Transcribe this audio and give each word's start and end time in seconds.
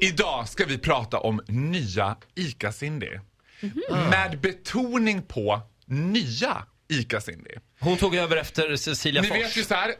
Idag 0.00 0.48
ska 0.48 0.64
vi 0.64 0.78
prata 0.78 1.18
om 1.18 1.40
nya 1.48 2.16
ICA-Cindy. 2.34 3.20
Mhm. 3.60 3.82
Med 4.10 4.40
betoning 4.40 5.22
på 5.22 5.60
nya 5.86 6.62
ICA-Cindy. 6.88 7.58
Hon 7.80 7.96
tog 7.96 8.14
över 8.14 8.36
efter 8.36 8.76
Cecilia 8.76 9.22
Ni 9.22 9.28
Fors. 9.28 9.36
vet 9.38 9.56
ju 9.56 9.64
så 9.64 9.74
här, 9.74 9.94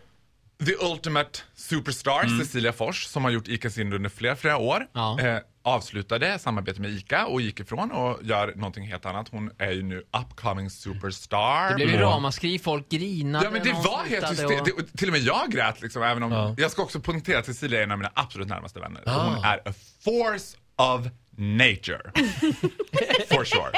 The 0.66 0.74
Ultimate 0.92 1.38
Superstar, 1.54 2.24
Mm. 2.24 2.38
Cecilia 2.40 2.72
Fors, 2.72 3.04
som 3.06 3.24
har 3.24 3.30
gjort 3.30 3.48
ICA-Cindy 3.48 3.96
under 3.96 4.10
flera, 4.10 4.36
flera 4.36 4.56
år. 4.56 4.86
Ja. 4.92 5.20
Eh, 5.20 5.38
avslutade 5.68 6.38
samarbetet 6.38 6.80
med 6.80 6.90
ICA 6.90 7.26
och 7.26 7.40
gick 7.40 7.60
ifrån 7.60 7.90
och 7.90 8.18
gör 8.22 8.52
någonting 8.56 8.86
helt 8.86 9.06
annat. 9.06 9.28
Hon 9.28 9.50
är 9.58 9.70
ju 9.70 9.82
nu 9.82 10.02
upcoming 10.20 10.70
superstar. 10.70 11.68
Det 11.68 11.74
blev 11.74 11.88
ju 11.88 11.94
Och- 11.94 12.00
ramaskri, 12.12 12.58
folk 12.58 12.88
grinade 12.88 13.44
Ja 13.44 13.50
men 13.50 13.62
det 13.62 13.72
var 13.72 14.04
helt 14.04 14.30
hysteriskt. 14.30 14.60
och- 14.74 14.82
Det- 14.92 14.98
Till 14.98 15.08
och 15.08 15.12
med 15.12 15.20
jag 15.22 15.50
grät 15.50 15.82
liksom. 15.82 16.02
Även 16.02 16.22
om, 16.22 16.32
Ja. 16.32 16.54
Jag 16.58 16.70
ska 16.70 16.82
också 16.82 17.00
poängtera 17.00 17.38
att 17.38 17.46
Cecilia 17.46 17.78
är 17.80 17.82
en 17.84 17.90
av 17.90 17.98
mina 17.98 18.12
absolut 18.14 18.48
närmaste 18.48 18.80
vänner. 18.80 19.02
Ah. 19.06 19.10
Hon 19.28 19.44
är 19.44 19.58
a 19.68 19.72
force 20.04 20.56
of 20.76 21.06
nature. 21.36 22.10
For 23.28 23.44
sure. 23.44 23.72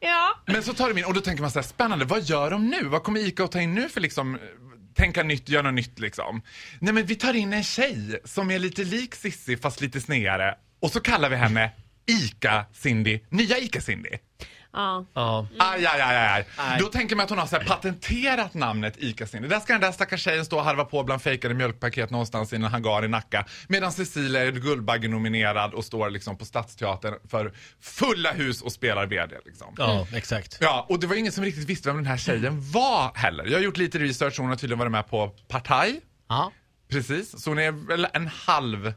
Ja. 0.00 0.34
Men 0.46 0.62
så 0.62 0.74
tar 0.74 0.88
de 0.88 0.98
in 0.98 1.04
och 1.04 1.14
då 1.14 1.20
tänker 1.20 1.42
man 1.42 1.50
så 1.50 1.58
här, 1.58 1.66
spännande, 1.66 2.04
vad 2.04 2.22
gör 2.22 2.50
de 2.50 2.66
nu? 2.70 2.84
Vad 2.84 3.02
kommer 3.02 3.20
ICA 3.20 3.44
att 3.44 3.52
ta 3.52 3.60
in 3.60 3.74
nu 3.74 3.88
för 3.88 4.00
liksom, 4.00 4.38
tänka 4.94 5.22
nytt, 5.22 5.48
göra 5.48 5.62
något 5.62 5.74
nytt 5.74 5.98
liksom? 5.98 6.42
Nej 6.80 6.94
men 6.94 7.06
vi 7.06 7.14
tar 7.14 7.34
in 7.34 7.52
en 7.52 7.62
tjej 7.64 8.20
som 8.24 8.50
är 8.50 8.58
lite 8.58 8.84
lik 8.84 9.14
Sissi 9.14 9.56
fast 9.56 9.80
lite 9.80 10.00
snedare 10.00 10.54
och 10.80 10.90
så 10.90 11.00
kallar 11.00 11.30
vi 11.30 11.36
henne 11.36 11.70
ICA-Cindy, 12.06 13.20
nya 13.28 13.56
ICA-Cindy. 13.58 14.18
ja. 14.72 15.04
Ja. 15.14 15.46
Aj, 15.58 15.86
aj, 15.86 16.00
aj, 16.00 16.44
aj. 16.56 16.78
Då 16.80 16.86
tänker 16.86 17.16
man 17.16 17.24
att 17.24 17.30
hon 17.30 17.38
har 17.38 17.46
så 17.46 17.56
här 17.56 17.64
patenterat 17.64 18.54
namnet 18.54 18.96
ICA-Cindy. 18.98 19.48
Där 19.48 19.60
ska 19.60 19.72
den 19.72 19.82
där 19.82 19.92
stackars 19.92 20.22
tjejen 20.22 20.44
stå 20.44 20.56
och 20.56 20.64
harva 20.64 20.84
på 20.84 21.02
bland 21.04 21.22
fejkade 21.22 21.54
mjölkpaket 21.54 22.10
någonstans 22.10 22.52
i 22.52 22.56
en 22.56 22.62
hangar 22.64 23.04
i 23.04 23.08
Nacka. 23.08 23.46
Medan 23.68 23.92
Cecilia 23.92 24.44
är 24.44 24.52
Guldbaggenominerad 24.52 25.74
och 25.74 25.84
står 25.84 26.10
liksom 26.10 26.36
på 26.38 26.44
Stadsteatern 26.44 27.14
för 27.28 27.52
fulla 27.80 28.32
hus 28.32 28.62
och 28.62 28.72
spelar 28.72 29.06
VD. 29.06 29.36
Liksom. 29.46 29.74
ja, 29.78 30.06
exakt. 30.14 30.58
Ja, 30.60 30.86
och 30.88 31.00
det 31.00 31.06
var 31.06 31.16
ingen 31.16 31.32
som 31.32 31.44
riktigt 31.44 31.64
visste 31.68 31.88
vem 31.88 31.96
den 31.96 32.06
här 32.06 32.16
tjejen 32.16 32.70
var 32.70 33.12
heller. 33.14 33.44
Jag 33.46 33.54
har 33.54 33.60
gjort 33.60 33.76
lite 33.76 33.98
research 33.98 34.38
och 34.38 34.42
hon 34.42 34.48
har 34.48 34.56
tydligen 34.56 34.78
varit 34.78 34.92
med 34.92 35.08
på 35.08 35.28
Partaj. 35.48 36.00
Ja. 36.28 36.52
Precis, 36.90 37.42
så 37.42 37.50
hon 37.50 37.58
är 37.58 37.72
väl 37.72 38.06
en 38.12 38.26
halv... 38.26 38.92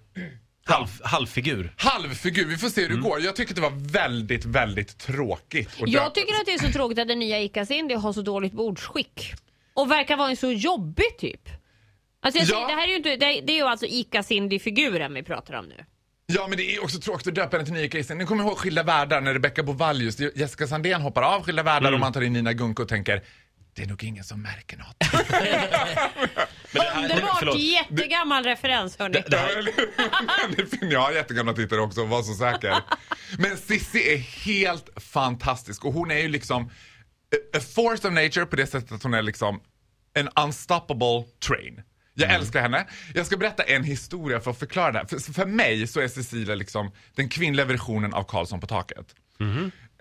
Halv, 0.73 0.87
halvfigur. 1.03 1.73
Halvfigur, 1.77 2.45
vi 2.45 2.57
får 2.57 2.69
se 2.69 2.81
hur 2.81 2.89
Mm. 2.89 3.03
det 3.03 3.09
går. 3.09 3.21
Jag 3.21 3.35
tycker 3.35 3.55
det 3.55 3.61
var 3.61 3.91
väldigt, 3.91 4.45
väldigt 4.45 4.97
tråkigt. 4.97 5.69
döpa- 5.69 5.87
Jag 5.89 6.15
tycker 6.15 6.33
att 6.33 6.45
det 6.45 6.53
är 6.53 6.59
så 6.67 6.71
tråkigt 6.71 6.99
att 6.99 7.07
den 7.07 7.19
nya 7.19 7.39
ICA 7.41 7.65
Cindy 7.65 7.95
har 7.95 8.13
så 8.13 8.21
dåligt 8.21 8.53
bordsskick. 8.53 9.33
Och 9.73 9.91
verkar 9.91 10.17
vara 10.17 10.29
en 10.29 10.37
så 10.37 10.51
jobbig 10.51 11.17
typ. 11.19 11.49
Alltså 12.21 12.39
jag 12.39 12.47
Ja. 12.47 12.55
säger, 12.55 12.67
det 12.67 12.73
här 12.73 12.83
är 12.83 12.91
ju 12.91 12.95
inte, 12.97 13.15
det 13.15 13.25
är, 13.25 13.41
det 13.41 13.53
är 13.53 13.57
ju 13.57 13.63
alltså 13.63 13.85
ICA 13.85 14.21
Cindy-figuren 14.23 15.13
vi 15.13 15.23
pratar 15.23 15.53
om 15.53 15.65
nu. 15.65 15.85
Ja 16.25 16.47
men 16.47 16.57
det 16.57 16.75
är 16.75 16.83
också 16.83 16.99
tråkigt 16.99 17.27
att 17.27 17.35
döpa 17.35 17.57
henne 17.57 17.65
till 17.65 17.73
nya 17.73 17.87
casen. 17.89 18.17
Ni 18.17 18.25
kommer 18.25 18.43
ihåg 18.43 18.57
Skilda 18.57 18.83
världar 18.83 19.21
när 19.21 19.33
Rebecca 19.33 19.63
Bovallius, 19.63 20.19
Jessica 20.19 20.67
Sandén 20.67 21.01
hoppar 21.01 21.21
av 21.21 21.43
Skilda 21.43 21.63
världar 21.63 21.87
Mm. 21.87 21.93
och 21.93 21.99
man 21.99 22.13
tar 22.13 22.21
in 22.21 22.33
Nina 22.33 22.53
Gunke 22.53 22.81
och 22.81 22.87
tänker 22.89 23.21
det 23.73 23.81
är 23.83 23.87
nog 23.87 24.03
ingen 24.03 24.23
som 24.23 24.41
märker 24.41 24.77
något. 24.77 24.95
Men 26.73 26.73
det 26.73 26.81
här- 26.81 27.03
Underbart 27.03 27.39
förlåt. 27.39 27.59
jättegammal 27.59 28.43
referens 28.43 28.99
hörni. 28.99 29.23
Det 29.27 29.37
här- 29.37 30.55
det 30.57 30.65
finner 30.65 30.93
jag 30.93 31.13
jättegamla 31.13 31.53
tittare 31.53 31.79
också, 31.81 32.05
var 32.05 32.23
så 32.23 32.33
säker. 32.33 32.75
Men 33.37 33.57
Sissi 33.57 34.13
är 34.13 34.17
helt 34.17 34.89
fantastisk 35.03 35.85
och 35.85 35.93
hon 35.93 36.11
är 36.11 36.17
ju 36.19 36.27
liksom 36.27 36.65
a- 36.65 37.57
a 37.57 37.59
force 37.75 38.07
of 38.07 38.13
nature 38.13 38.45
på 38.45 38.55
det 38.55 38.67
sättet 38.67 38.91
att 38.91 39.03
hon 39.03 39.13
är 39.13 39.21
liksom 39.21 39.61
en 40.13 40.29
unstoppable 40.45 41.23
train. 41.47 41.81
Jag 42.13 42.29
Mm. 42.29 42.41
älskar 42.41 42.61
henne. 42.61 42.87
Jag 43.15 43.25
ska 43.25 43.37
berätta 43.37 43.63
en 43.63 43.83
historia 43.83 44.39
för 44.39 44.51
att 44.51 44.59
förklara 44.59 44.91
det 44.91 44.97
här. 44.99 45.05
För, 45.05 45.33
för 45.33 45.45
mig 45.45 45.87
så 45.87 45.99
är 45.99 46.07
Cecilia 46.07 46.55
liksom 46.55 46.91
den 47.15 47.29
kvinnliga 47.29 47.65
versionen 47.65 48.13
av 48.13 48.23
Karlsson 48.23 48.59
på 48.59 48.67
taket. 48.67 49.15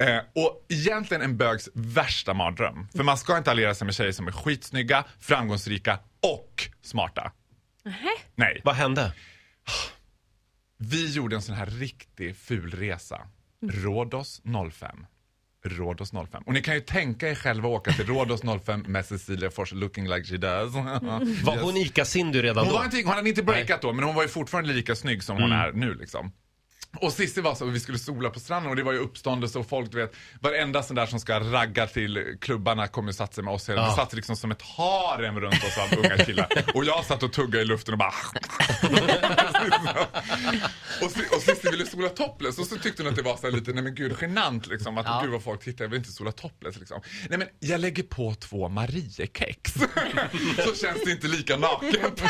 Eh, 0.01 0.19
och 0.35 0.67
egentligen 0.69 1.23
en 1.23 1.37
bögs 1.37 1.69
värsta 1.75 2.35
mardröm. 2.35 2.89
För 2.97 3.05
man 3.05 3.19
ska 3.19 3.39
inte 3.39 3.51
alliera 3.51 3.75
sig 3.75 3.85
med 3.85 3.95
tjejer 3.95 4.13
som 4.13 4.27
är 4.27 4.33
skitsnygga, 4.33 5.05
framgångsrika 5.19 5.99
och 6.23 6.69
smarta. 6.83 7.33
Nej. 8.35 8.61
Vad 8.65 8.75
hände? 8.75 9.13
Vi 10.79 11.13
gjorde 11.13 11.37
en 11.37 11.43
sån 11.43 11.55
här 11.55 11.67
riktig 11.67 12.37
ful 12.37 12.71
resa. 12.71 13.21
Rhodos 13.73 14.43
05. 14.73 15.07
Rhodos 15.65 16.11
05. 16.31 16.43
Och 16.47 16.53
ni 16.53 16.63
kan 16.63 16.75
ju 16.75 16.81
tänka 16.81 17.29
er 17.29 17.35
själva 17.35 17.69
åka 17.69 17.93
till 17.93 18.07
Rhodos 18.07 18.41
05 18.65 18.81
med 18.81 19.07
Cecilia 19.07 19.51
Fors 19.51 19.73
looking 19.73 20.09
like 20.09 20.25
she 20.25 20.37
does. 20.37 20.75
Var 21.45 21.63
hon 21.63 21.77
ICA-Cindy 21.77 22.43
redan 22.43 22.65
Hon, 22.65 22.73
då? 22.73 22.79
var 22.79 22.85
inte, 22.85 22.97
hon 22.97 23.15
hade 23.15 23.29
inte 23.29 23.43
breakat 23.43 23.83
då, 23.83 23.93
men 23.93 24.05
hon 24.05 24.15
var 24.15 24.23
ju 24.23 24.29
fortfarande 24.29 24.73
lika 24.73 24.97
snygg 24.97 25.23
som 25.23 25.37
hon 25.43 25.53
är 25.53 25.73
nu 25.73 25.95
liksom. 25.95 26.33
Och 27.01 27.13
Cissi 27.13 27.41
var 27.41 27.55
så, 27.55 27.65
vi 27.65 27.81
skulle 27.81 27.99
sola 27.99 28.31
på 28.31 28.41
stranden 28.41 28.71
och 28.71 28.77
det 28.77 28.83
var 28.83 28.93
ju 28.93 28.99
uppståndelse 28.99 29.59
och 29.59 29.69
folk, 29.69 29.91
du 29.93 29.97
vet, 29.99 30.13
varenda 30.41 30.83
sån 30.83 30.97
där 30.97 31.07
som 31.07 31.21
ska 31.21 31.41
ragga 31.41 31.87
till 31.87 32.37
klubbarna 32.41 32.89
kom 32.89 33.07
ju 33.07 33.13
satt 33.13 33.35
sig 33.35 33.45
med 33.45 33.55
oss. 33.55 33.67
Det 33.67 33.73
Ja. 33.75 33.93
satt 33.97 34.13
liksom 34.13 34.37
som 34.37 34.51
ett 34.51 34.63
harem 34.63 35.41
runt 35.41 35.55
oss 35.65 35.79
av 35.79 35.99
unga 35.99 36.17
killar. 36.19 36.49
Och 36.75 36.85
jag 36.85 37.05
satt 37.05 37.23
och 37.23 37.33
tuggade 37.33 37.63
i 37.63 37.65
luften 37.65 37.95
och 37.95 37.99
bara... 37.99 38.13
och, 41.03 41.11
Si- 41.11 41.27
och 41.37 41.43
Cissi 41.43 41.71
ville 41.71 41.87
sola 41.87 42.09
topless 42.09 42.59
och 42.59 42.67
så 42.67 42.77
tyckte 42.77 43.03
hon 43.03 43.11
att 43.11 43.17
det 43.17 43.23
var 43.23 43.37
så 43.37 43.51
lite, 43.51 43.73
nej 43.73 43.83
men 43.85 43.95
gud, 43.95 44.17
genant 44.21 44.67
liksom. 44.67 44.99
Att 44.99 45.07
Ja. 45.07 45.21
gud 45.23 45.31
vad 45.31 45.43
folk 45.43 45.65
tittar, 45.65 45.85
jag 45.85 45.89
vill 45.91 45.99
inte 45.99 46.13
sola 46.13 46.33
topless 46.33 46.79
liksom. 46.79 47.01
Nej 47.29 47.39
men 47.39 47.49
jag 47.61 47.81
lägger 47.81 48.03
på 48.03 48.35
två 48.35 48.69
Mariekex. 48.69 49.75
så 50.57 50.75
känns 50.75 51.05
det 51.05 51.11
inte 51.11 51.27
lika 51.29 51.57
naket. 51.57 52.23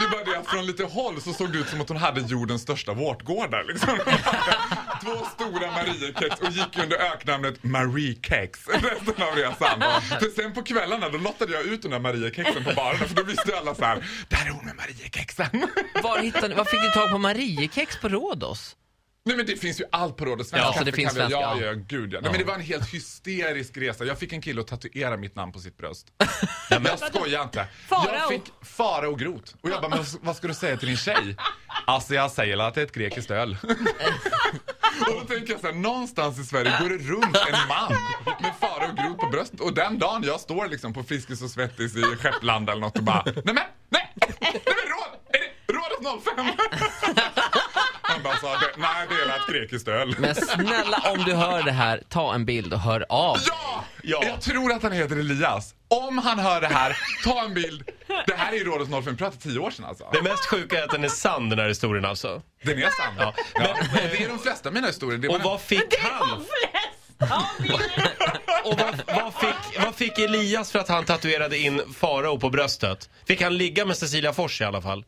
Det 0.00 0.06
var 0.16 0.24
det 0.24 0.50
från 0.50 0.66
lite 0.66 0.84
håll 0.84 1.20
så 1.20 1.32
såg 1.32 1.52
det 1.52 1.58
ut 1.58 1.68
som 1.68 1.80
att 1.80 1.88
hon 1.88 1.96
hade 1.98 2.20
jordens 2.20 2.62
största 2.62 2.92
vårtgårdar. 2.92 3.64
Liksom. 3.64 3.98
Två 5.02 5.26
stora 5.34 5.70
Mariekex 5.70 6.40
och 6.40 6.50
gick 6.50 6.78
under 6.82 6.96
öknamnet 6.96 7.64
Mariekex 7.64 8.68
resten 8.68 9.22
av 9.22 9.34
resan. 9.36 9.80
För 10.20 10.42
sen 10.42 10.52
på 10.54 10.62
kvällarna 10.62 11.08
då 11.08 11.18
lottade 11.18 11.52
jag 11.52 11.62
ut 11.64 11.82
den 11.82 11.90
där 11.90 11.98
Mariekexen 11.98 12.64
på 12.64 12.72
baren. 12.76 13.08
för 13.08 13.14
då 13.14 13.22
visste 13.22 13.58
alla 13.58 13.74
så 13.74 13.84
här, 13.84 14.04
där 14.28 14.46
är 14.46 14.50
hon 14.50 14.64
med 14.64 14.76
Mariekexen. 14.76 15.66
Var, 16.02 16.18
hittade, 16.18 16.48
ni- 16.48 16.54
var 16.54 16.64
fick 16.64 16.80
du 16.82 16.90
tag 16.90 17.10
på 17.10 17.18
Mariekex 17.18 18.00
på 18.00 18.08
Rhodos? 18.08 18.76
Nej 19.26 19.36
men 19.36 19.46
det 19.46 19.56
finns 19.56 19.80
ju 19.80 19.84
allt 19.92 20.16
på 20.16 20.24
rådet. 20.24 20.46
Svenska 20.46 20.66
Ja, 20.68 20.72
så 20.72 20.78
det 20.78 20.90
kaffe 20.90 20.96
finns 20.96 21.12
svenska, 21.12 21.40
Ja, 21.40 21.56
ja. 21.60 21.66
ja, 21.66 21.72
gud 21.72 22.12
ja. 22.12 22.20
Nej, 22.20 22.30
men 22.30 22.40
det 22.40 22.46
var 22.46 22.54
en 22.54 22.60
helt 22.60 22.94
hysterisk 22.94 23.76
resa. 23.76 24.04
Jag 24.04 24.18
fick 24.18 24.32
en 24.32 24.40
kille 24.42 24.60
att 24.60 24.66
tatuera 24.66 25.16
mitt 25.16 25.34
namn 25.36 25.52
på 25.52 25.58
sitt 25.58 25.76
bröst. 25.76 26.06
jag 26.70 26.98
skojar 26.98 27.42
inte. 27.42 27.66
Farao. 27.88 28.14
Jag 28.14 28.28
fick 28.28 28.52
Farao 28.62 29.14
Groth. 29.14 29.52
Och 29.60 29.70
jag 29.70 29.80
bara, 29.82 29.88
men 29.88 30.04
vad 30.20 30.36
ska 30.36 30.48
du 30.48 30.54
säga 30.54 30.76
till 30.76 30.88
din 30.88 30.96
tjej? 30.96 31.36
Alltså 31.86 32.14
jag 32.14 32.30
säger 32.30 32.58
att 32.58 32.74
det 32.74 32.80
är 32.80 32.84
ett 32.84 32.92
grekiskt 32.94 33.30
öl. 33.30 33.56
och 35.06 35.14
då 35.14 35.20
tänker 35.20 35.52
jag 35.52 35.60
så 35.60 35.66
här, 35.66 35.74
någonstans 35.74 36.38
i 36.38 36.44
Sverige 36.44 36.72
går 36.80 36.88
det 36.88 36.98
runt 36.98 37.36
en 37.36 37.68
man 37.68 37.92
med 38.42 38.52
Farao 38.60 38.94
Groth 38.94 39.20
på 39.20 39.26
bröstet. 39.26 39.60
Och 39.60 39.74
den 39.74 39.98
dagen 39.98 40.22
jag 40.22 40.40
står 40.40 40.68
liksom 40.68 40.92
på 40.94 41.02
Friskis 41.04 41.42
och 41.42 41.50
Svettis 41.50 41.96
i 41.96 42.02
Skepplanda 42.02 42.72
eller 42.72 42.80
något 42.82 42.98
och 42.98 43.04
bara, 43.04 43.22
nej 43.26 43.34
men, 43.44 43.54
nej, 43.54 43.66
nej 43.88 44.14
men 44.40 44.52
råd, 44.92 45.18
är 45.28 45.38
det 45.38 45.72
rådet 45.72 46.24
05? 46.24 46.46
Han 48.02 48.22
bara 48.22 48.36
sa, 48.36 48.48
det, 48.58 48.70
nej 48.76 49.06
det 49.08 49.14
är 49.14 49.36
ett 49.36 49.43
grekiskt 49.54 49.88
öl. 49.88 50.14
Men 50.18 50.34
snälla 50.34 51.02
om 51.12 51.24
du 51.24 51.34
hör 51.34 51.62
det 51.62 51.72
här, 51.72 52.02
ta 52.08 52.34
en 52.34 52.44
bild 52.44 52.72
och 52.72 52.80
hör 52.80 53.06
av. 53.08 53.38
Ja! 53.46 53.84
Ja. 54.02 54.24
Jag 54.24 54.40
tror 54.40 54.72
att 54.72 54.82
han 54.82 54.92
heter 54.92 55.16
Elias. 55.16 55.74
Om 55.88 56.18
han 56.18 56.38
hör 56.38 56.60
det 56.60 56.66
här, 56.66 56.96
ta 57.24 57.44
en 57.44 57.54
bild. 57.54 57.90
Det 58.26 58.34
här 58.34 58.52
är 58.52 58.56
ju 58.56 58.64
Rådet 58.64 58.88
05, 58.88 59.02
vi 59.04 59.16
pratade 59.16 59.42
tio 59.42 59.58
år 59.58 59.70
sedan 59.70 59.84
alltså. 59.84 60.08
Det 60.12 60.22
mest 60.22 60.46
sjuka 60.46 60.78
är 60.78 60.84
att 60.84 60.90
den 60.90 61.04
är 61.04 61.08
sann 61.08 61.48
den 61.48 61.58
här 61.58 61.68
historien 61.68 62.04
alltså. 62.04 62.42
Den 62.62 62.78
är 62.78 62.82
sann. 62.82 63.14
Ja. 63.18 63.34
Men, 63.54 64.10
det 64.10 64.24
är 64.24 64.28
de 64.28 64.38
flesta 64.38 64.68
av 64.68 64.74
mina 64.74 64.86
historier. 64.86 65.18
Det 65.18 65.28
Och 65.28 65.40
vad 65.40 65.60
fick 65.60 65.98
han? 65.98 66.44
Och 68.64 68.78
vad, 68.78 69.02
vad, 69.06 69.34
fick, 69.34 69.84
vad 69.84 69.94
fick 69.94 70.18
Elias 70.18 70.72
för 70.72 70.78
att 70.78 70.88
han 70.88 71.04
tatuerade 71.04 71.58
in 71.58 71.82
Farao 71.94 72.38
på 72.38 72.50
bröstet? 72.50 73.10
Fick 73.26 73.42
han 73.42 73.56
ligga 73.56 73.84
med 73.84 73.96
Cecilia 73.96 74.32
Fors 74.32 74.60
i 74.60 74.64
alla 74.64 74.82
fall? 74.82 75.04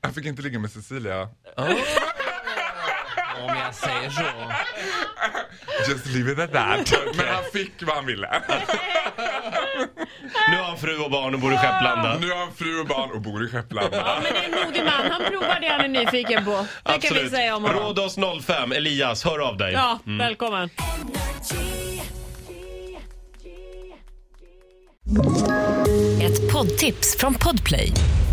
Han 0.00 0.14
fick 0.14 0.26
inte 0.26 0.42
ligga 0.42 0.58
med 0.58 0.70
Cecilia. 0.70 1.28
Om 3.42 3.56
jag 3.64 3.74
säger 3.74 4.10
så. 4.10 4.22
Just 5.90 6.06
leave 6.06 6.32
it 6.32 6.38
at 6.38 6.52
that. 6.52 6.92
Men 7.16 7.26
han 7.28 7.44
fick 7.52 7.72
vad 7.82 7.96
han 7.96 8.06
ville. 8.06 8.42
Nu 10.50 10.56
har 10.56 10.64
han 10.64 10.78
fru 10.78 10.98
och 10.98 11.10
barn 11.10 11.34
och 11.34 11.40
bor 11.40 11.52
i 11.54 11.56
Skepplanda. 11.56 12.18
Nu 12.20 12.30
har 12.30 12.36
han 12.38 12.54
fru 12.54 12.80
och 12.80 12.86
barn 12.86 13.10
och 13.10 13.20
bor 13.20 13.44
i 13.44 13.48
Skepplanda. 13.48 13.96
Ja, 13.96 14.18
men 14.22 14.32
det 14.32 14.38
är 14.38 14.44
en 14.44 14.66
modig 14.66 14.84
man. 14.84 15.10
Han 15.12 15.22
provar 15.30 15.60
det 15.60 15.68
han 15.68 15.80
är 15.80 15.88
nyfiken 15.88 16.44
på. 16.44 16.66
Det 16.84 16.98
kan 17.08 17.16
vi 17.22 17.30
säga 17.30 17.56
om 17.56 17.62
honom. 17.64 17.80
Rhodos 17.82 18.16
05, 18.44 18.72
Elias, 18.72 19.24
hör 19.24 19.38
av 19.38 19.56
dig. 19.56 19.72
Ja, 19.72 19.98
välkommen. 20.04 20.70
Ett 26.22 26.52
poddtips 26.52 27.16
från 27.18 27.34
Podplay. 27.34 27.92